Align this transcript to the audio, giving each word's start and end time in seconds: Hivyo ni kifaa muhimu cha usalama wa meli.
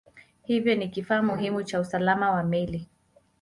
Hivyo 0.43 0.75
ni 0.75 0.89
kifaa 0.89 1.21
muhimu 1.21 1.63
cha 1.63 1.79
usalama 1.79 2.31
wa 2.31 2.43
meli. 2.43 2.89